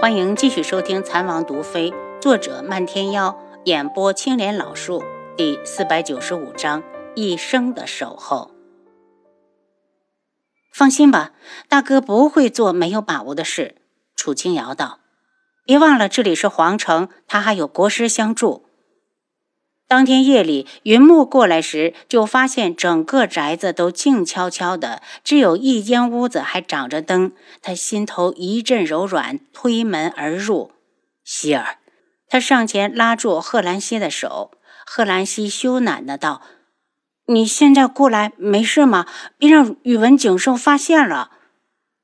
[0.00, 1.90] 欢迎继续收听《残王毒妃》，
[2.20, 5.02] 作者漫天妖，演播青莲老树，
[5.36, 6.84] 第四百九十五章：
[7.16, 8.52] 一生的守候。
[10.72, 11.32] 放心吧，
[11.68, 13.74] 大哥不会做没有把握的事。
[14.14, 15.00] 楚清瑶道
[15.66, 18.66] ：“别忘了，这里是皇城，他还有国师相助。”
[19.88, 27.32] 当天夜里，云木过来时，就发现整个宅子都静悄悄的，只有一间屋子还长着灯。
[27.62, 30.72] 他心头一阵柔软，推门而入。
[31.24, 31.78] 希儿，
[32.28, 34.50] 他上前拉住贺兰溪的手。
[34.84, 36.42] 贺兰溪羞赧的道
[37.28, 39.06] ：“你现在过来没事吗？
[39.38, 41.30] 别让宇文景胜发现了。”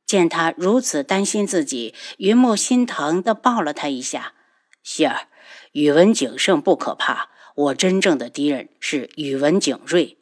[0.07, 4.33] 见他如此担心自己，云木心疼的抱了他一下。
[4.83, 5.29] 希儿，
[5.73, 7.29] 宇文景胜不可怕。
[7.55, 10.19] 我真正的敌人是宇文景睿，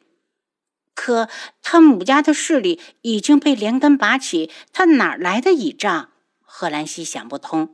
[0.93, 1.27] 可
[1.63, 6.11] 他母家的势力已经被连根拔起，他哪来的倚仗？
[6.41, 7.73] 贺兰溪想不通。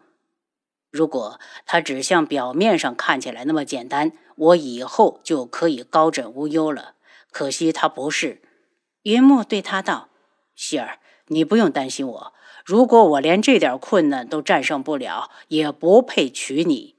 [0.90, 6.96] 如果他只像表面上看起来那么简单，我以后就可以高枕无忧了。
[7.30, 8.42] 可惜他不是。
[9.04, 10.08] 云墨对他道
[10.56, 12.34] ：“希儿，你不用担心我。
[12.64, 16.96] 如果我连这点困难都战胜不了，也不配娶你。”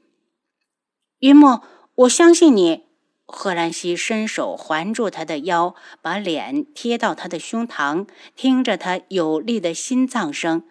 [1.20, 1.64] 云墨。
[2.00, 2.84] 我相信你，
[3.26, 10.64] 贺兰溪伸手环住他的腰，把脸贴到他的胸膛，听着他有力的心脏声。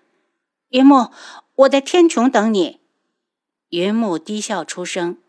[0.69, 1.11] 云木，
[1.55, 2.79] 我在天穹等你。
[3.69, 5.19] 云木低笑出声：“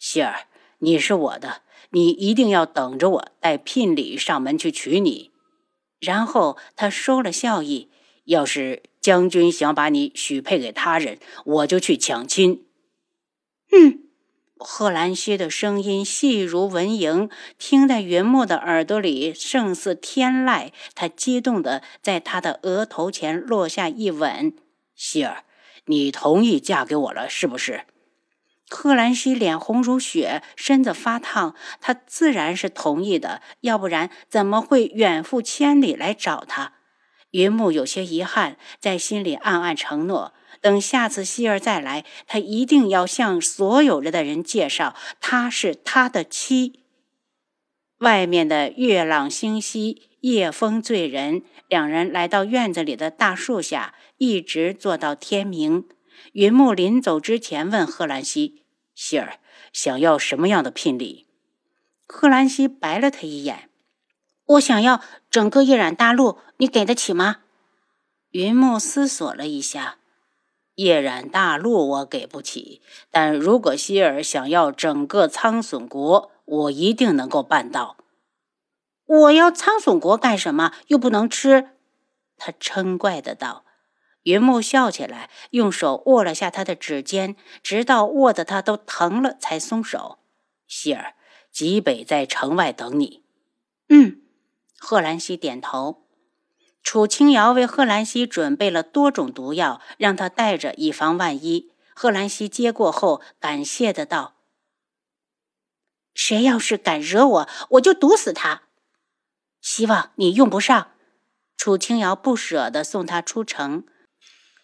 [0.00, 5.30] 希儿，你是我的，你一定要等着我带聘礼上门去娶你。”
[6.00, 7.90] 然后他收了笑意
[8.26, 12.66] ：“要是将军想把你许配给他人，我就去抢亲。”
[13.70, 14.00] 嗯。
[14.56, 20.70] 贺兰溪的声音细如蚊蝇，听在云木的耳朵里，胜似天籁。
[20.94, 24.54] 他激动地在他的额头前落下一吻
[24.94, 25.44] ：“希儿，
[25.86, 27.82] 你同意嫁给我了，是不是？”
[28.70, 31.54] 贺兰溪脸红如血，身子发烫。
[31.80, 36.74] 他自然是同意的，要不然怎么会远赴千里来找他？
[37.32, 40.32] 云木有些遗憾，在心里暗暗承诺。
[40.64, 46.80] 等下次希儿再来，他一定要向所有人的人介绍，她是他的妻。
[47.98, 51.42] 外面的月朗星稀，夜风醉人。
[51.68, 55.86] 两人来到院子里的大树下，一直坐到天明。
[56.32, 58.62] 云木临走之前问贺兰溪
[58.96, 61.26] ：“希儿想要什么样的聘礼？”
[62.08, 63.68] 贺兰溪白了他一眼
[64.56, 67.40] ：“我想要整个夜染大陆，你给得起吗？”
[68.32, 69.98] 云木思索了一下。
[70.74, 77.96] 夜染大陆我给不起，但如果希尔想要整个苍隼国，我一定能够办到。
[79.06, 80.72] 我要苍隼国干什么？
[80.88, 81.70] 又不能吃？
[82.36, 83.64] 他嗔怪的道。
[84.24, 90.18] 云木笑起来，用手握了下他的指尖，直到握得他都疼了，才松手。
[90.66, 91.14] 希尔，
[91.52, 93.22] 极北在城外等你。
[93.90, 94.22] 嗯，
[94.78, 96.03] 贺兰溪点头。
[96.84, 101.72] 楚清瑶为贺兰溪准备了多种毒药，让他带着以防万一。
[101.94, 104.34] 贺兰溪接过后，感谢的道
[106.14, 108.64] ：“谁要是敢惹我，我就毒死他。
[109.62, 110.90] 希望你用不上。”
[111.56, 113.84] 楚清瑶不舍得送他出城。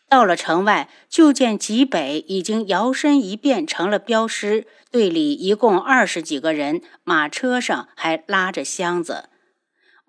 [0.06, 9.29] 到了城外，就见极北已经摇身一变成了镖师，队里一共二十几个人，马车上还拉着箱子。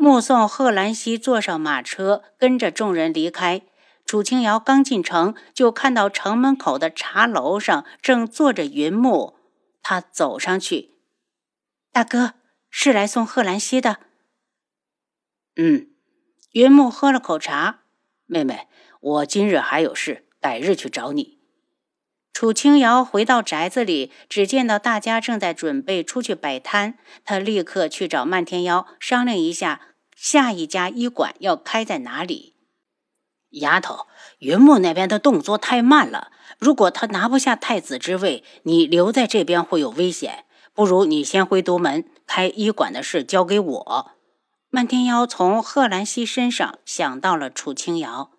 [0.02, 3.62] 目送贺兰溪坐上马车，跟着众人离开。
[4.04, 9.38] 楚清瑶刚进城，就看到城门口的茶楼上正坐着云木。
[9.84, 10.96] 他走上去
[11.94, 12.34] ：“大哥，
[12.72, 14.00] 是来送贺兰溪的。
[15.56, 15.90] ”“嗯。”
[16.54, 17.82] 云木喝了口茶。
[18.26, 18.68] “妹妹，
[19.00, 21.38] 我今日还有事，改日去找你。”
[22.34, 26.98] 楚清瑶回到宅子里，只见到大家正在准备出去摆摊。
[27.24, 29.90] 他立刻去找漫天妖商量一下。
[30.22, 32.54] 下一家医馆要开在哪里？
[33.50, 34.06] 丫头，
[34.38, 36.32] 云木那边的动作太慢了。
[36.60, 40.46] 如果他拿不下太子之位，你留在这边会有危险。
[40.76, 44.12] 不如你先回独门，开医馆的事交给我。
[44.70, 48.30] 漫天妖从贺兰溪身上想到了楚清瑶。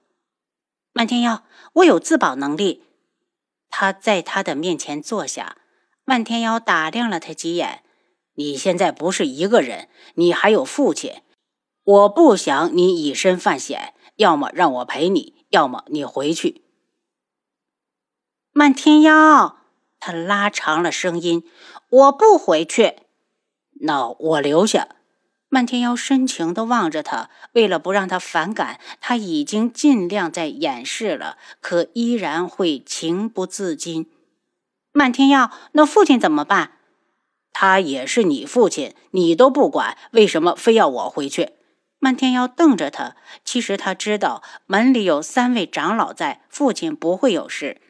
[0.93, 1.43] 漫天妖，
[1.73, 2.85] 我有自保能力。
[3.69, 5.57] 他在他的面前坐下。
[6.05, 7.83] 漫天妖打量了他几眼。
[8.37, 11.23] 你现在不是一个人，你还有父亲。
[11.85, 16.63] 我不想你以身犯险，要么让我陪你，要么你回去。
[18.53, 19.57] 漫天妖，
[19.99, 21.45] 他拉长了声音
[21.91, 22.97] ：“我不回去。”
[23.81, 24.89] 那我留下。
[25.49, 34.11] 漫天妖深情的望着他，为了不让他反感，他已经尽量在掩饰了，可依然会情不自禁。
[34.93, 36.79] 漫天妖，那父亲怎么办？
[37.53, 41.51] 他也是你父亲，你都不管，为什么非要我回去？
[42.05, 43.15] 漫天妖瞪着他，
[43.45, 47.81] 其实他知道门里有三位长老在，父亲不会有事。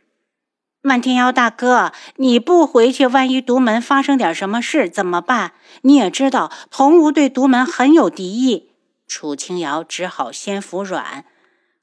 [0.82, 5.55] 漫天妖大哥，你不回去，万一独门发生点什么事怎么办？
[5.81, 8.75] 你也知道，童无对独门很有敌意。
[9.06, 11.25] 楚清瑶只好先服软，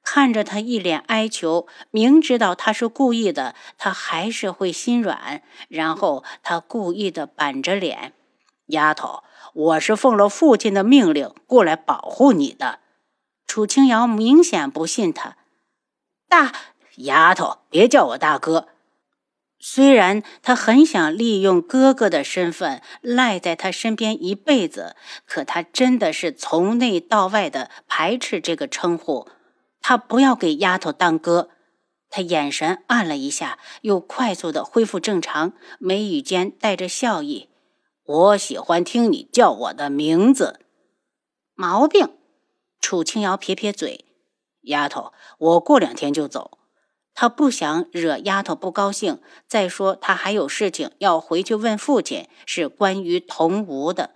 [0.04, 5.42] 看着他一脸哀求，明知道他是故意的，他还是会心软。
[5.68, 8.14] 然后他故意的板着脸
[8.70, 9.24] ：“丫头，
[9.54, 12.80] 我是奉了父亲的命令过来保护你的。”
[13.48, 15.38] 楚清瑶明显不信他。
[16.28, 16.54] 大
[16.98, 18.68] 丫头，别叫我大哥。
[19.62, 29.28] 虽然他很想利用哥哥的身份赖在他身边一辈子，可他真的是从内到外的排斥这个称呼。
[29.82, 31.50] 他不要给丫头当哥。
[32.10, 37.49] 他眼神暗了一下，又快速的恢复正常，眉宇间带着笑意。
[38.10, 40.60] 我喜欢听你叫我的名字。
[41.54, 42.10] 毛病。
[42.82, 44.06] 楚清瑶撇撇嘴，
[44.62, 46.58] 丫头，我过两天就走。
[47.14, 49.22] 他不想惹丫头不高兴。
[49.46, 54.16] 再说，他还有事情要回去问父亲，是关于童无的。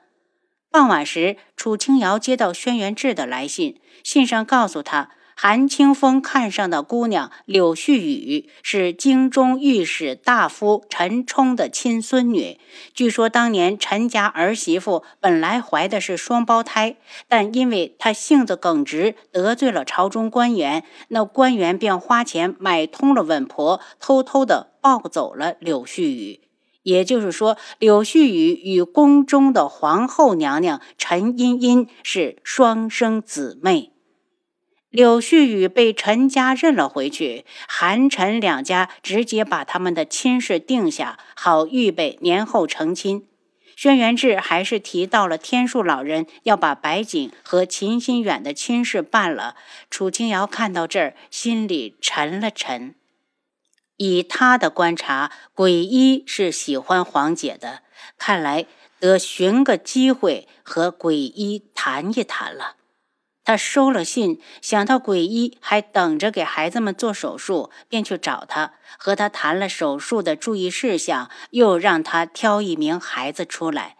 [0.72, 5.12] 傍晚时，楚清瑶接到轩辕志的来信，信上告诉他。
[5.36, 12.60] 韩清风看上的姑娘柳絮雨是京中御史大夫陈冲的亲孙女。
[12.94, 16.98] 据说当年陈家儿媳妇本来怀的是双胞胎，
[17.28, 26.42] 但因为她性子耿直，得罪了朝中官员，那官员便花钱买通了稳婆，偷偷的抱走了柳絮雨。
[26.84, 33.93] 也就是说，柳絮雨与宫中的皇后娘娘陈茵茵是双生姊妹。
[34.94, 43.28] 柳絮雨被陈家认了回去，韩陈两家直接把他们的亲事定下，好预备年后成亲。
[43.76, 49.56] 轩辕志还是提到了天树老人要把白景和秦心远的亲事办了。
[49.90, 52.94] 楚清瑶看到这儿，心里沉了沉。
[53.98, 57.82] 以他的观察，鬼医是喜欢黄姐的，
[58.20, 58.68] 看来
[59.00, 62.76] 得寻个机会和鬼医谈一谈了。
[63.46, 73.98] 他收了信，想到鬼医还等着给孩子们做手术，便去找他，和他谈了手术的注意事项，又让他挑一名孩子出来。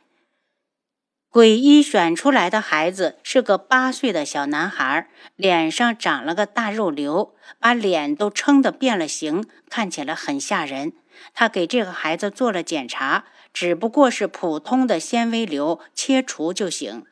[1.30, 10.94] 鬼医选出来的孩子是个八岁的小男孩，脸上长了个大肉瘤，把脸都撑得变了形，看起来很吓人。
[11.34, 17.06] 他给这个孩子做了检查，只不过是普通的纤维瘤，切除就行。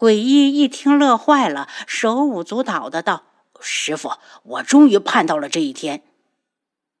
[0.00, 3.24] 鬼医一听乐坏了，手舞足蹈的道
[3.60, 4.12] ：“师傅，
[4.44, 6.02] 我终于盼到了这一天。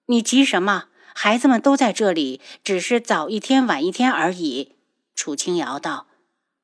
[0.04, 0.88] 你急什么？
[1.14, 4.76] 孩子们都在这里，只是早一天晚一天而已。”
[5.16, 6.08] 楚清瑶道：“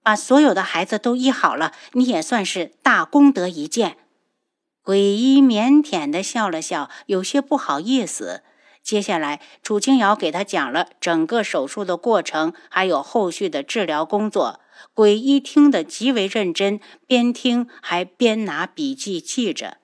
[0.04, 3.96] 把所有的孩子都医好了，你也算是大功德一件。”
[4.84, 8.42] 鬼医腼腆的笑了笑，有些不好意思。
[8.82, 14.60] 接下来，楚清瑶给他讲了整个手术的过程，还有后续的治疗工作。
[14.94, 19.78] 鬼医听得极为认真，边听还边拿笔记记着。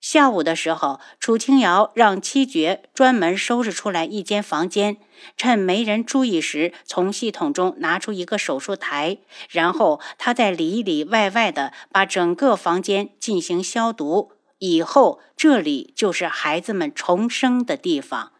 [0.00, 4.98] 下午的时候，楚清瑶让七绝专门收拾出来一间房间，
[5.36, 9.18] 趁没人注意时，从系统中拿出一个手术台，
[9.50, 14.32] 然后他在里里外外的把整个房间进行消毒。
[14.60, 18.32] 以后这里就是孩子们重生的地方。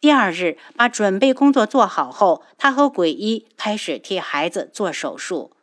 [0.00, 5.56] 第二日，把准备工作做好后，他和鬼医开始替孩子做手术。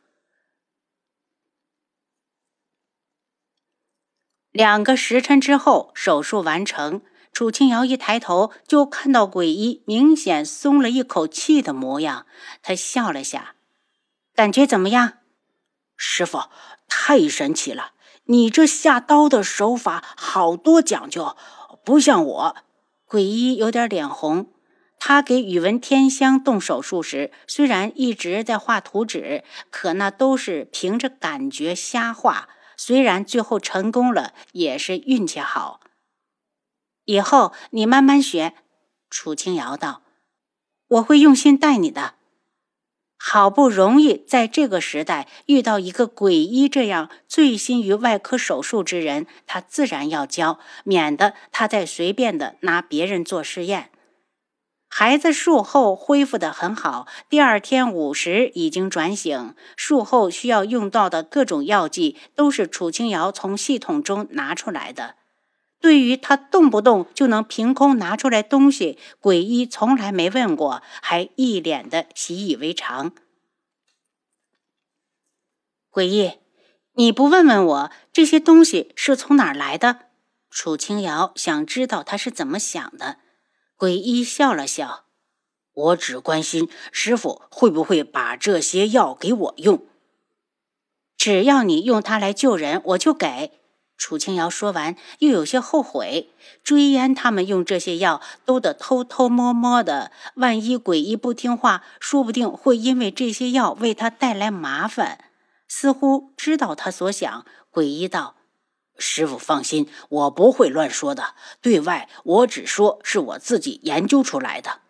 [4.52, 7.02] 两个时辰之后，手术完成。
[7.32, 12.28] 楚清瑶一抬头，就看到鬼医明显松了一口气的模样。
[12.62, 13.56] 他笑了下，
[14.36, 15.20] 感觉怎么样？
[15.98, 16.44] 师傅，
[16.88, 17.94] 太神奇了！
[18.26, 21.36] 你这下刀的手法好多讲究，
[21.84, 22.56] 不像我。
[23.14, 24.52] 鬼医有点脸红。
[24.98, 32.50] 他给宇文天香动手术时，虽然一直在画图纸，可那都是凭着感觉瞎画。
[32.76, 35.80] 虽然最后成功了，也是运气好。
[37.06, 38.56] 以后你慢慢学。
[39.12, 40.02] 楚清瑶道
[40.90, 42.16] ：“我会用心带你的。”
[43.26, 53.92] 好不容易在这个时代遇到一个鬼医这样醉心于外科手术之人，他自然要教，免得他再随便的拿别人做试验。
[54.90, 59.56] 孩子术后恢复的很好，第二天午时已经转醒。
[59.78, 65.16] 术后需要用到的各种药剂都是楚清瑶从系统中拿出来的。
[65.84, 73.12] 对于他动不动就能凭空拿出来东西，鬼医从来没问过，还一脸的习以为常。
[75.90, 76.40] 鬼医，
[76.94, 80.06] 你不问问我这些东西是从哪儿来的？
[80.50, 83.18] 楚清瑶想知道他是怎么想的。
[83.76, 85.04] 鬼医笑了笑
[85.74, 89.86] ：“我只关心师傅会不会把这些药给我用。
[91.18, 93.60] 只要你用它来救人，我就给。”
[93.98, 96.30] 楚清瑶说完，又有些后悔。
[96.64, 105.26] 追烟他们用这些药都得偷偷摸摸的，万一鬼医不听话，说不定会因为这些药为他带来麻烦。
[105.68, 108.36] 似乎知道他所想，鬼医道。
[108.98, 111.34] 师傅放心，我不会乱说的。
[111.62, 114.82] 对外，我只说是我自己研究出来的。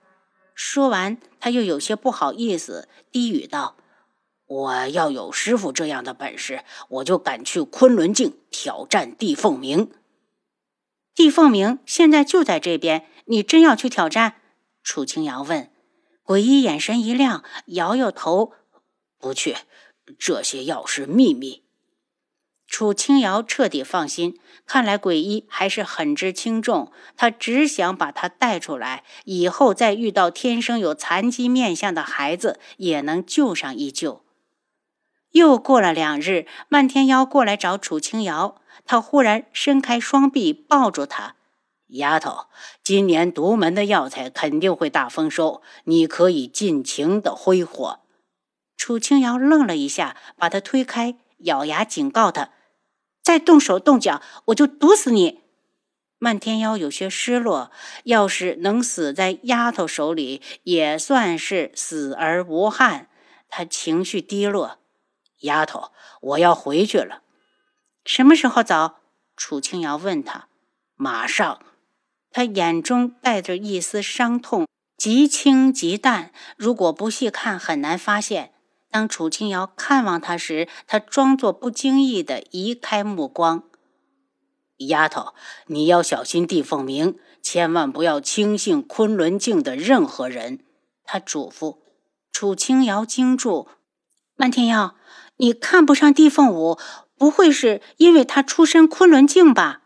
[0.54, 3.78] 说完，他又有些不好意思，低语道
[4.46, 9.92] ：“我要有师傅这样的本事，我就敢去昆仑镜挑战地凤鸣。
[11.16, 14.36] 地凤鸣现在就在这边，你真要去挑战？”
[14.84, 15.70] 楚清瑶问。
[16.24, 18.54] 鬼医眼神一亮，摇摇头
[19.20, 19.58] ：“不去，
[20.18, 21.64] 这些药是秘密。”
[22.66, 26.92] 楚清瑶彻底放心，看来鬼医还是很知轻重。
[27.16, 34.23] 他只想把他带出来，以后再遇到天生有残疾面相的孩子，也能救上一救。
[35.34, 41.36] 又过了两日，漫天妖过来找楚清瑶，他忽然伸开双臂抱住她
[41.90, 42.46] ：“丫头，
[42.84, 48.02] 今年独门的药材肯定会大丰收，你可以尽情的挥霍。”
[48.78, 52.52] 楚清瑶愣了一下，把他推开，咬牙警告他。
[53.24, 55.40] 再动手动脚，我就毒死你！
[56.20, 57.72] 漫天妖有些失落，
[58.04, 63.08] 要是能死在丫头手里，也算是死而无憾。
[63.50, 64.80] 他情绪低落，
[65.44, 67.22] 丫头，我要回去了。
[68.04, 68.96] 什么时候走？
[69.38, 70.50] 楚清瑶问他。
[70.96, 71.62] 马上。
[72.36, 78.54] 他眼中带着一丝伤痛，极轻极淡，如果不细看，很难发现。
[78.90, 83.64] 当楚清瑶看望他时，他装作不经意地移开目光。
[84.78, 85.36] 丫头，
[85.68, 90.66] 你要小心地凤鸣，千万不要轻信昆仑镜的任何人。
[91.04, 91.78] 他嘱咐。
[92.32, 93.68] 楚清瑶惊住
[94.36, 94.96] ：“漫天妖，
[95.44, 96.80] 你看不上地凤舞，
[97.18, 99.82] 不会是因为他出身昆仑镜吧？”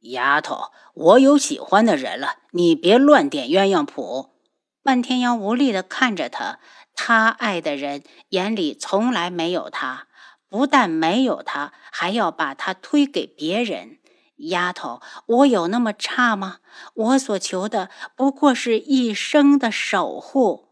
[0.00, 4.30] 丫头，我有喜欢的人了，你别乱点鸳鸯谱。
[4.82, 6.58] 漫天妖无力地看着他。
[6.94, 10.06] 他爱的人眼里从来没有他，
[10.48, 13.98] 不但没有他，还要把他推给别人。
[14.36, 16.60] 丫头，我有那么差吗？
[16.94, 20.71] 我所求的不过是一生的守护。